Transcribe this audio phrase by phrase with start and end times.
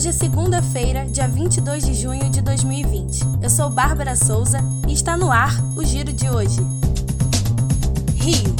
[0.00, 3.20] Hoje é segunda-feira, dia 22 de junho de 2020.
[3.42, 6.56] Eu sou Bárbara Souza e está no ar o Giro de hoje.
[8.16, 8.56] Rio.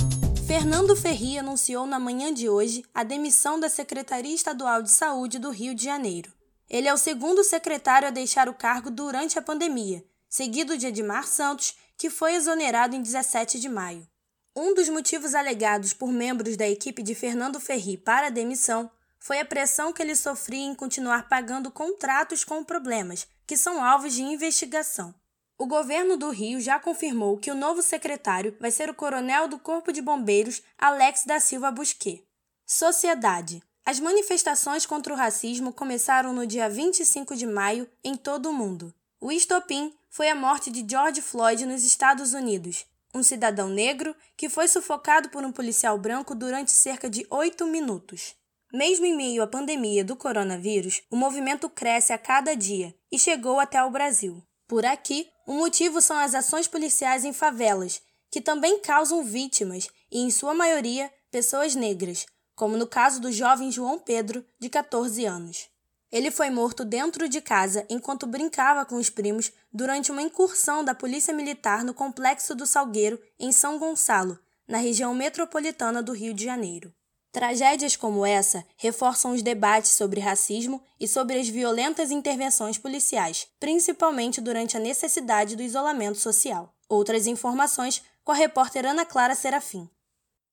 [0.46, 5.48] Fernando Ferri anunciou na manhã de hoje a demissão da Secretaria Estadual de Saúde do
[5.48, 6.30] Rio de Janeiro.
[6.68, 11.26] Ele é o segundo secretário a deixar o cargo durante a pandemia, seguido de Edmar
[11.26, 14.06] Santos, que foi exonerado em 17 de maio.
[14.54, 19.38] Um dos motivos alegados por membros da equipe de Fernando Ferri para a demissão foi
[19.38, 24.22] a pressão que ele sofria em continuar pagando contratos com problemas, que são alvos de
[24.22, 25.14] investigação.
[25.58, 29.58] O governo do Rio já confirmou que o novo secretário vai ser o coronel do
[29.58, 32.24] Corpo de Bombeiros, Alex da Silva Busquet.
[32.66, 33.62] Sociedade.
[33.84, 38.94] As manifestações contra o racismo começaram no dia 25 de maio em todo o mundo.
[39.20, 44.48] O estopim foi a morte de George Floyd nos Estados Unidos, um cidadão negro que
[44.48, 48.34] foi sufocado por um policial branco durante cerca de oito minutos.
[48.72, 53.58] Mesmo em meio à pandemia do coronavírus, o movimento cresce a cada dia e chegou
[53.58, 54.40] até o Brasil.
[54.68, 60.20] Por aqui, o motivo são as ações policiais em favelas, que também causam vítimas e,
[60.20, 65.68] em sua maioria, pessoas negras, como no caso do jovem João Pedro, de 14 anos.
[66.12, 70.94] Ele foi morto dentro de casa enquanto brincava com os primos durante uma incursão da
[70.94, 76.44] Polícia Militar no Complexo do Salgueiro, em São Gonçalo, na região metropolitana do Rio de
[76.44, 76.94] Janeiro.
[77.32, 84.40] Tragédias como essa reforçam os debates sobre racismo e sobre as violentas intervenções policiais, principalmente
[84.40, 86.74] durante a necessidade do isolamento social.
[86.88, 89.88] Outras informações com a repórter Ana Clara Serafim.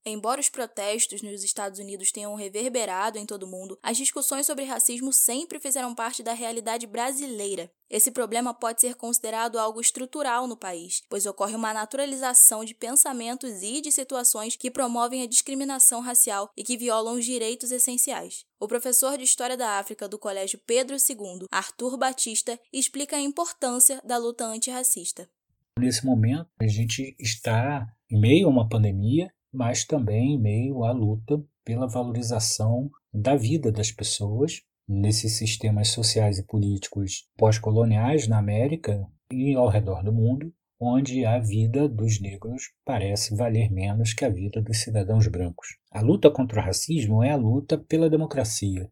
[0.10, 4.64] Embora os protestos nos Estados Unidos tenham reverberado em todo o mundo, as discussões sobre
[4.64, 7.70] racismo sempre fizeram parte da realidade brasileira.
[7.90, 13.62] Esse problema pode ser considerado algo estrutural no país, pois ocorre uma naturalização de pensamentos
[13.62, 18.46] e de situações que promovem a discriminação racial e que violam os direitos essenciais.
[18.62, 24.02] O professor de História da África do Colégio Pedro II, Arthur Batista, explica a importância
[24.06, 25.30] da luta antirracista.
[25.78, 30.92] Nesse momento, a gente está em meio a uma pandemia mas também em meio à
[30.92, 39.06] luta pela valorização da vida das pessoas nesses sistemas sociais e políticos pós-coloniais na América
[39.32, 44.30] e ao redor do mundo, onde a vida dos negros parece valer menos que a
[44.30, 45.68] vida dos cidadãos brancos.
[45.92, 48.90] A luta contra o racismo é a luta pela democracia.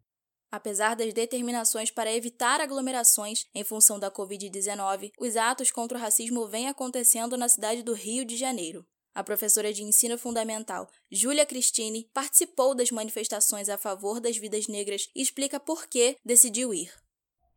[0.52, 6.48] Apesar das determinações para evitar aglomerações em função da Covid-19, os atos contra o racismo
[6.48, 8.86] vêm acontecendo na cidade do Rio de Janeiro.
[9.16, 15.10] A professora de ensino fundamental Júlia Cristine participou das manifestações a favor das vidas negras
[15.16, 16.92] e explica por que decidiu ir.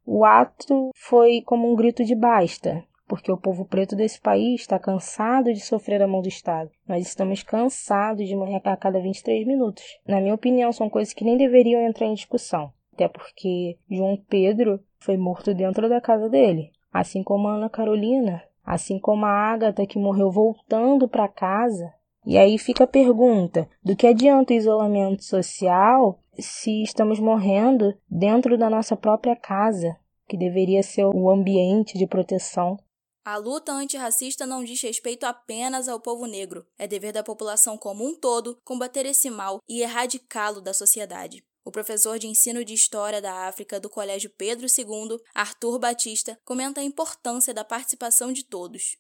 [0.07, 4.79] O ato foi como um grito de basta, porque o povo preto desse país está
[4.79, 6.71] cansado de sofrer a mão do Estado.
[6.87, 9.83] Nós estamos cansados de morrer a cada 23 minutos.
[10.07, 12.73] Na minha opinião, são coisas que nem deveriam entrar em discussão.
[12.93, 18.99] Até porque João Pedro foi morto dentro da casa dele, assim como Ana Carolina assim
[18.99, 21.91] como a Ágata que morreu voltando para casa.
[22.27, 28.59] E aí fica a pergunta: do que adianta o isolamento social se estamos morrendo dentro
[28.59, 29.97] da nossa própria casa,
[30.29, 32.79] que deveria ser o ambiente de proteção?
[33.25, 36.67] A luta antirracista não diz respeito apenas ao povo negro.
[36.79, 41.43] É dever da população como um todo combater esse mal e erradicá-lo da sociedade.
[41.69, 46.81] O professor de ensino de História da África do Colégio Pedro II, Arthur Batista, comenta
[46.81, 48.97] a importância da participação de todos.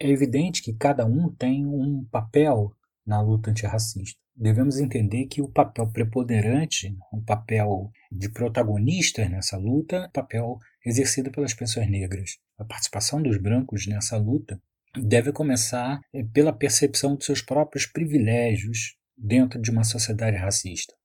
[0.00, 2.72] É evidente que cada um tem um papel
[3.06, 4.18] na luta antirracista.
[4.34, 10.58] Devemos entender que o papel preponderante, o papel de protagonista nessa luta, é o papel
[10.84, 12.32] exercido pelas pessoas negras.
[12.58, 14.60] A participação dos brancos nessa luta
[14.92, 20.95] deve começar eh, pela percepção de seus próprios privilégios dentro de uma sociedade racista.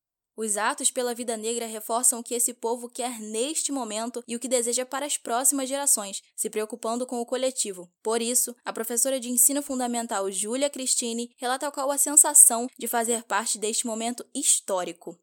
[0.43, 4.39] Os atos pela vida negra reforçam o que esse povo quer neste momento e o
[4.39, 7.87] que deseja para as próximas gerações, se preocupando com o coletivo.
[8.01, 13.21] Por isso, a professora de ensino fundamental Júlia Cristine relata qual a sensação de fazer
[13.21, 15.15] parte deste momento histórico.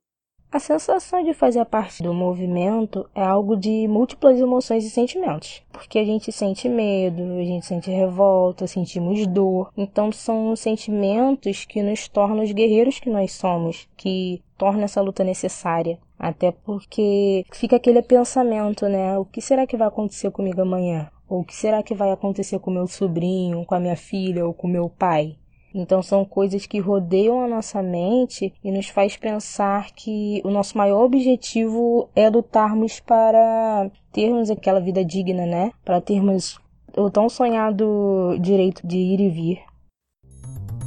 [0.50, 5.98] A sensação de fazer parte do movimento é algo de múltiplas emoções e sentimentos, porque
[5.98, 9.70] a gente sente medo, a gente sente revolta, sentimos dor.
[9.76, 15.22] Então são sentimentos que nos tornam os guerreiros que nós somos, que torna essa luta
[15.22, 15.98] necessária.
[16.18, 19.18] Até porque fica aquele pensamento, né?
[19.18, 21.10] O que será que vai acontecer comigo amanhã?
[21.28, 24.54] Ou o que será que vai acontecer com meu sobrinho, com a minha filha ou
[24.54, 25.36] com meu pai?
[25.74, 30.76] Então são coisas que rodeiam a nossa mente e nos faz pensar que o nosso
[30.76, 35.70] maior objetivo é lutarmos para termos aquela vida digna, né?
[35.84, 36.58] Para termos
[36.96, 39.68] o tão sonhado direito de ir e vir.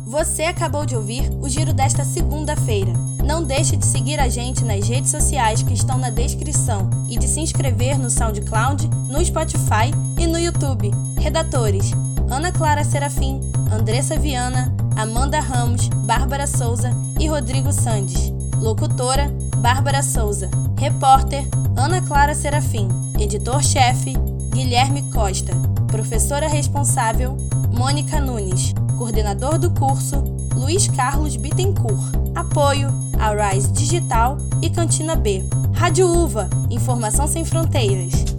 [0.08, 2.92] Você acabou de ouvir o giro desta segunda-feira.
[3.26, 7.28] Não deixe de seguir a gente nas redes sociais que estão na descrição e de
[7.28, 9.90] se inscrever no SoundCloud, no Spotify
[10.20, 10.92] e no YouTube.
[11.18, 11.92] Redatores:
[12.30, 13.40] Ana Clara Serafim,
[13.72, 18.32] Andressa Viana, Amanda Ramos, Bárbara Souza e Rodrigo Sandes.
[18.58, 20.52] Locutora: Bárbara Souza.
[20.78, 21.48] Repórter:
[21.78, 22.90] Ana Clara Serafim.
[23.18, 24.14] Editor-chefe:
[24.52, 25.54] Guilherme Costa.
[25.88, 27.38] Professora responsável:
[27.72, 28.74] Mônica Nunes.
[28.98, 30.22] Coordenador do curso:
[30.54, 32.12] Luiz Carlos Bittencourt.
[32.36, 35.44] Apoio: a Rise Digital e Cantina B.
[35.74, 38.31] Rádio Uva, Informação Sem Fronteiras.